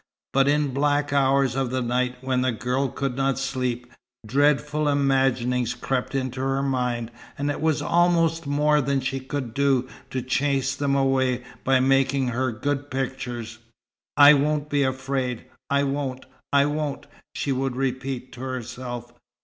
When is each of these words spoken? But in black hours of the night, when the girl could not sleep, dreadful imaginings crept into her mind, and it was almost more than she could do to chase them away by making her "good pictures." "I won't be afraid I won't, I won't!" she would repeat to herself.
But 0.33 0.47
in 0.47 0.69
black 0.73 1.13
hours 1.13 1.55
of 1.55 1.69
the 1.69 1.79
night, 1.83 2.15
when 2.21 2.41
the 2.41 2.51
girl 2.51 2.87
could 2.87 3.15
not 3.15 3.37
sleep, 3.37 3.85
dreadful 4.25 4.87
imaginings 4.89 5.75
crept 5.75 6.15
into 6.15 6.41
her 6.41 6.63
mind, 6.63 7.11
and 7.37 7.51
it 7.51 7.61
was 7.61 7.83
almost 7.83 8.47
more 8.47 8.81
than 8.81 8.99
she 8.99 9.19
could 9.19 9.53
do 9.53 9.87
to 10.09 10.23
chase 10.23 10.75
them 10.75 10.95
away 10.95 11.43
by 11.63 11.79
making 11.81 12.29
her 12.29 12.51
"good 12.51 12.89
pictures." 12.89 13.59
"I 14.17 14.33
won't 14.33 14.71
be 14.71 14.81
afraid 14.81 15.45
I 15.69 15.83
won't, 15.83 16.25
I 16.51 16.65
won't!" 16.65 17.05
she 17.35 17.51
would 17.51 17.75
repeat 17.75 18.31
to 18.31 18.41
herself. 18.41 19.13